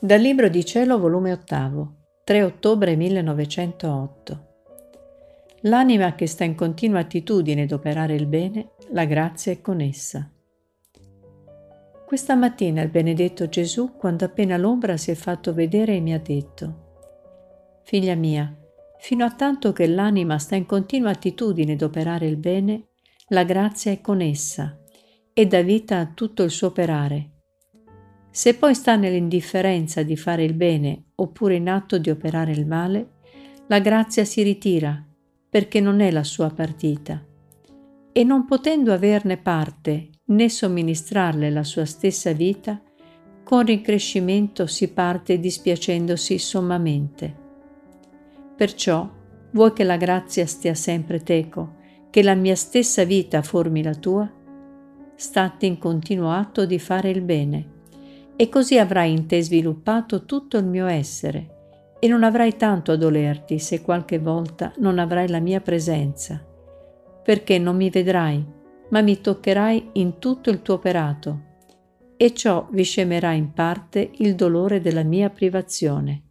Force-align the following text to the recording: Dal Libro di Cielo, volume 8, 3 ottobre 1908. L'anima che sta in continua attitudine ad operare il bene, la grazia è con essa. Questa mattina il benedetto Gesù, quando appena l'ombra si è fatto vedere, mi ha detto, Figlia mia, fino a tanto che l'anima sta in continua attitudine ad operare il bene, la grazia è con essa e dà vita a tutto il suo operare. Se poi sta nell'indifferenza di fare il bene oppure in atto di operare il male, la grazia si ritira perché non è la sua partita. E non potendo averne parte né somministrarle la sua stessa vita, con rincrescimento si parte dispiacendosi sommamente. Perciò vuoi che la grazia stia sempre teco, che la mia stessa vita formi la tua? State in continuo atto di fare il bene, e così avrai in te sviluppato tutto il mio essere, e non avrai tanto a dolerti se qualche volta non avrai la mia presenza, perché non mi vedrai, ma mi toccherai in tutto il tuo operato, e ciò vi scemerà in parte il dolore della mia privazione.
Dal 0.00 0.20
Libro 0.20 0.48
di 0.48 0.64
Cielo, 0.64 0.98
volume 0.98 1.32
8, 1.32 1.94
3 2.24 2.42
ottobre 2.42 2.96
1908. 2.96 4.46
L'anima 5.62 6.14
che 6.14 6.26
sta 6.26 6.44
in 6.44 6.54
continua 6.54 7.00
attitudine 7.00 7.62
ad 7.62 7.72
operare 7.72 8.14
il 8.14 8.26
bene, 8.26 8.70
la 8.92 9.04
grazia 9.04 9.52
è 9.52 9.60
con 9.60 9.80
essa. 9.80 10.30
Questa 12.06 12.34
mattina 12.36 12.80
il 12.80 12.90
benedetto 12.90 13.48
Gesù, 13.48 13.96
quando 13.96 14.24
appena 14.24 14.56
l'ombra 14.56 14.96
si 14.96 15.10
è 15.10 15.14
fatto 15.14 15.52
vedere, 15.52 16.00
mi 16.00 16.14
ha 16.14 16.20
detto, 16.20 17.80
Figlia 17.82 18.14
mia, 18.14 18.56
fino 18.98 19.24
a 19.24 19.32
tanto 19.32 19.72
che 19.72 19.86
l'anima 19.88 20.38
sta 20.38 20.54
in 20.54 20.64
continua 20.64 21.10
attitudine 21.10 21.72
ad 21.72 21.82
operare 21.82 22.26
il 22.26 22.36
bene, 22.36 22.87
la 23.30 23.44
grazia 23.44 23.92
è 23.92 24.00
con 24.00 24.22
essa 24.22 24.78
e 25.34 25.46
dà 25.46 25.60
vita 25.60 25.98
a 25.98 26.06
tutto 26.06 26.42
il 26.42 26.50
suo 26.50 26.68
operare. 26.68 27.32
Se 28.30 28.54
poi 28.54 28.74
sta 28.74 28.96
nell'indifferenza 28.96 30.02
di 30.02 30.16
fare 30.16 30.44
il 30.44 30.54
bene 30.54 31.10
oppure 31.16 31.56
in 31.56 31.68
atto 31.68 31.98
di 31.98 32.08
operare 32.08 32.52
il 32.52 32.66
male, 32.66 33.16
la 33.66 33.80
grazia 33.80 34.24
si 34.24 34.42
ritira 34.42 35.04
perché 35.50 35.80
non 35.80 36.00
è 36.00 36.10
la 36.10 36.24
sua 36.24 36.50
partita. 36.50 37.22
E 38.12 38.24
non 38.24 38.46
potendo 38.46 38.92
averne 38.92 39.36
parte 39.36 40.10
né 40.26 40.48
somministrarle 40.48 41.50
la 41.50 41.64
sua 41.64 41.84
stessa 41.84 42.32
vita, 42.32 42.80
con 43.44 43.64
rincrescimento 43.64 44.66
si 44.66 44.92
parte 44.92 45.38
dispiacendosi 45.38 46.38
sommamente. 46.38 47.46
Perciò 48.56 49.08
vuoi 49.52 49.72
che 49.72 49.84
la 49.84 49.96
grazia 49.96 50.46
stia 50.46 50.74
sempre 50.74 51.22
teco, 51.22 51.76
che 52.18 52.24
la 52.24 52.34
mia 52.34 52.56
stessa 52.56 53.04
vita 53.04 53.42
formi 53.42 53.80
la 53.80 53.94
tua? 53.94 54.28
State 55.14 55.66
in 55.66 55.78
continuo 55.78 56.32
atto 56.32 56.66
di 56.66 56.80
fare 56.80 57.10
il 57.10 57.20
bene, 57.20 57.68
e 58.34 58.48
così 58.48 58.76
avrai 58.76 59.12
in 59.12 59.26
te 59.26 59.40
sviluppato 59.40 60.24
tutto 60.24 60.56
il 60.56 60.64
mio 60.64 60.86
essere, 60.86 61.94
e 62.00 62.08
non 62.08 62.24
avrai 62.24 62.56
tanto 62.56 62.90
a 62.90 62.96
dolerti 62.96 63.60
se 63.60 63.82
qualche 63.82 64.18
volta 64.18 64.72
non 64.78 64.98
avrai 64.98 65.28
la 65.28 65.38
mia 65.38 65.60
presenza, 65.60 66.44
perché 67.22 67.56
non 67.60 67.76
mi 67.76 67.88
vedrai, 67.88 68.44
ma 68.88 69.00
mi 69.00 69.20
toccherai 69.20 69.90
in 69.92 70.18
tutto 70.18 70.50
il 70.50 70.60
tuo 70.60 70.74
operato, 70.74 71.42
e 72.16 72.34
ciò 72.34 72.66
vi 72.72 72.82
scemerà 72.82 73.30
in 73.30 73.52
parte 73.52 74.10
il 74.16 74.34
dolore 74.34 74.80
della 74.80 75.04
mia 75.04 75.30
privazione. 75.30 76.27